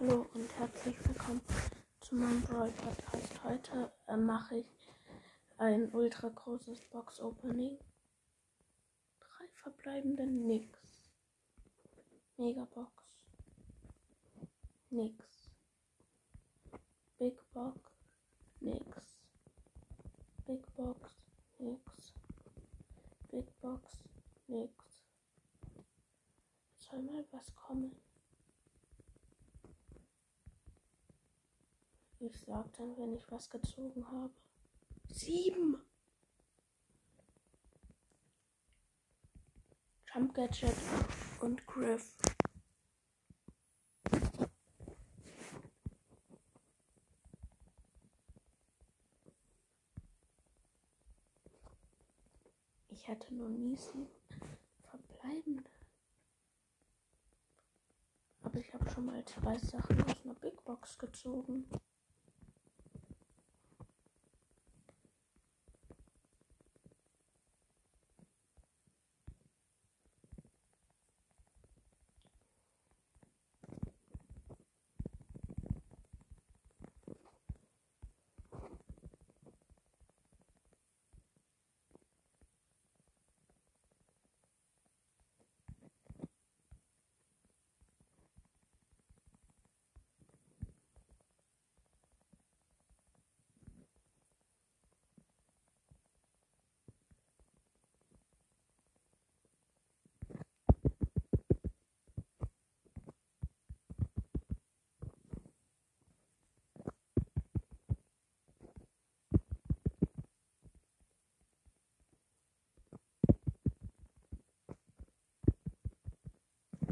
Hallo 0.00 0.26
und 0.34 0.58
herzlich 0.58 0.96
willkommen 1.06 1.40
zu 2.00 2.16
meinem 2.16 2.42
Brawl 2.42 2.70
Podcast. 2.72 3.44
Heute 3.44 3.92
äh, 4.08 4.16
mache 4.16 4.56
ich 4.56 4.90
ein 5.56 5.88
ultra 5.94 6.28
großes 6.30 6.80
Box 6.90 7.20
Opening. 7.20 7.78
Drei 9.20 9.46
verbleibende 9.52 10.26
nix. 10.26 11.12
Megabox. 12.36 13.28
Nix. 14.90 15.52
Big 17.16 17.38
Box. 17.52 17.80
Nix. 18.58 19.20
Big 20.44 20.74
Box. 20.74 21.22
Nix. 21.58 22.14
Big 23.30 23.60
Box. 23.60 24.02
Nix. 24.48 24.74
Soll 26.78 27.00
mal 27.02 27.24
was 27.30 27.54
kommen? 27.54 28.03
Ich 32.26 32.40
sag 32.40 32.72
dann, 32.78 32.96
wenn 32.96 33.12
ich 33.12 33.30
was 33.30 33.50
gezogen 33.50 34.10
habe. 34.10 34.32
Sieben. 35.10 35.76
Jump 40.06 40.32
Gadget 40.32 40.74
und 41.42 41.66
Griff. 41.66 42.16
Ich 52.88 53.06
hatte 53.06 53.34
noch 53.34 53.50
nie 53.50 53.76
sieben 53.76 54.08
verbleibende. 54.80 55.70
Aber 58.40 58.58
ich 58.58 58.72
habe 58.72 58.88
schon 58.88 59.04
mal 59.04 59.22
zwei 59.26 59.58
Sachen 59.58 60.02
aus 60.04 60.24
einer 60.24 60.34
Big 60.36 60.64
Box 60.64 60.96
gezogen. 60.96 61.68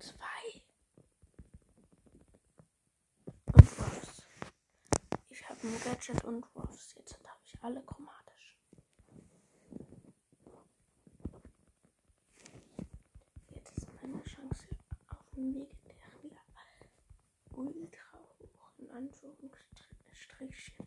Zwei. 0.00 0.62
Und 3.52 3.60
Ruffs. 3.60 4.22
Ein 5.62 5.78
Gadget 5.84 6.24
und 6.24 6.42
Ruffs. 6.54 6.94
Jetzt 6.96 7.18
habe 7.18 7.40
ich 7.44 7.62
alle 7.62 7.82
chromatisch. 7.82 8.56
Jetzt 13.54 13.76
ist 13.76 13.86
meine 14.02 14.22
Chance 14.24 14.64
auf 15.08 15.30
dem 15.36 15.52
legendären 15.52 16.38
ultra 17.52 18.18
hoch 18.38 18.72
in 18.78 18.90
Anführungsstrichen. 18.90 20.79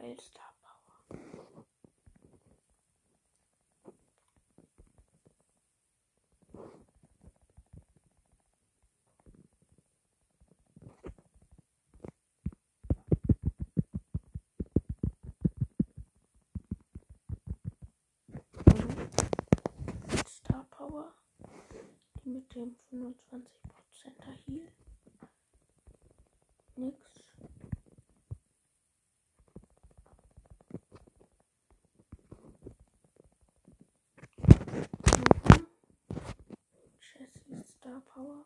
Mhm. 0.00 0.16
Star 20.26 20.64
Power. 20.70 21.12
Die 22.24 22.28
mit 22.30 22.54
dem 22.54 22.76
25%er 22.90 24.32
Heal. 24.46 24.68
Nix. 26.76 26.98
Mhm. 35.16 35.66
Jessie 37.00 37.62
Star 37.64 38.00
Power. 38.02 38.44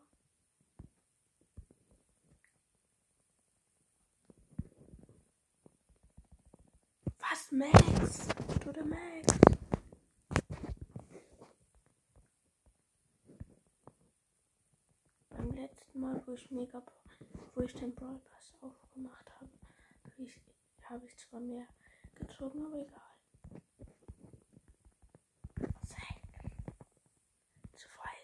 Was, 7.33 7.51
Max? 7.51 8.27
Du 8.63 8.71
der 8.71 8.85
Max? 8.85 8.99
Beim 15.31 15.49
letzten 15.55 15.99
Mal, 15.99 16.21
wo 16.27 16.33
ich 16.33 16.51
Mega, 16.51 16.83
wo 17.55 17.61
ich 17.63 17.73
den 17.73 17.95
Brawl 17.95 18.19
Pass 18.19 18.53
aufgemacht 18.61 19.31
habe, 19.39 19.49
habe 20.11 20.23
ich, 20.23 20.39
habe 20.83 21.05
ich 21.07 21.17
zwar 21.17 21.39
mehr 21.39 21.65
gezogen, 22.13 22.67
aber 22.67 22.77
egal. 22.77 23.01
Sechs. 25.87 26.21
Zwei 27.73 28.15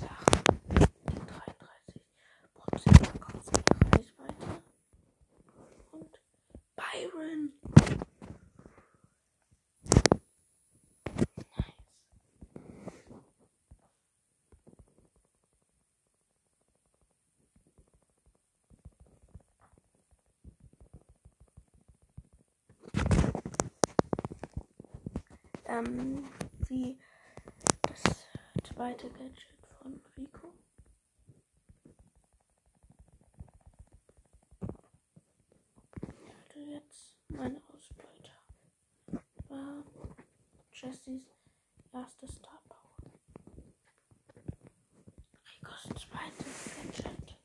Sachen. 0.00 0.44
Die 0.70 1.14
33 1.14 2.02
Prozent 2.52 3.06
verkaufsreiche 3.06 3.76
Reichweite. 3.92 4.62
Und 5.92 6.20
Byron. 6.74 7.52
Nice. 25.63 25.63
Ähm, 25.74 26.30
wie 26.68 27.00
das 27.82 28.28
zweite 28.62 29.08
Gadget 29.10 29.66
von 29.82 30.00
Rico. 30.16 30.54
Ich 36.00 36.32
hatte 36.32 36.60
jetzt 36.60 37.16
meine 37.26 37.60
Ausbeute. 37.74 38.30
War 39.48 39.82
Jessys 40.70 41.26
erste 41.92 42.28
Star 42.28 42.62
Power. 42.68 42.96
Ricos 45.56 45.82
zweites 45.82 47.02
Gadget. 47.02 47.36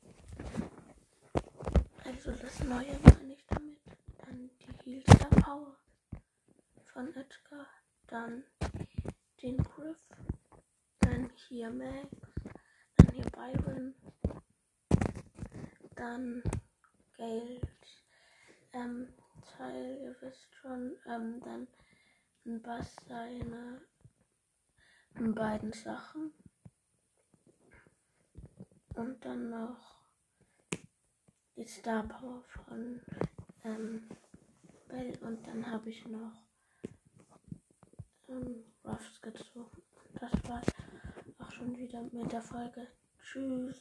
Also 2.04 2.30
das 2.30 2.60
neue 2.60 2.96
meine 3.02 3.32
ich 3.32 3.44
damit. 3.48 3.80
Dann 4.18 4.50
die 4.84 5.02
Heal 5.02 5.16
Star 5.16 5.30
Power 5.30 5.76
von 6.92 7.08
Edgar. 7.16 7.66
Dann 8.10 8.42
den 9.40 9.56
Griff. 9.58 10.08
Dann 10.98 11.30
hier 11.48 11.70
Max. 11.70 12.08
Dann 12.96 13.12
hier 13.12 13.30
Byron. 13.30 13.94
Dann 15.94 16.42
Geld. 17.16 17.62
Ähm, 18.72 19.14
Teil, 19.56 20.00
ihr 20.02 20.16
wisst 20.20 20.52
schon. 20.56 20.96
Ähm, 21.06 21.40
dann 21.44 21.68
ein 22.46 22.60
Bass 22.60 22.96
seine 23.06 23.80
beiden 25.14 25.72
Sachen. 25.72 26.32
Und 28.96 29.24
dann 29.24 29.50
noch 29.50 30.02
die 31.54 31.64
Star 31.64 32.02
Power 32.08 32.42
von 32.42 33.00
ähm, 33.62 34.08
Bell. 34.88 35.16
Und 35.22 35.46
dann 35.46 35.70
habe 35.70 35.90
ich 35.90 36.04
noch 36.08 36.49
ähm, 38.30 38.64
Ruffs 38.84 39.20
gezogen. 39.20 39.82
Das 40.20 40.32
war's 40.48 40.66
auch 41.38 41.52
schon 41.52 41.76
wieder 41.76 42.02
mit 42.12 42.32
der 42.32 42.42
Folge. 42.42 42.86
Tschüss. 43.22 43.80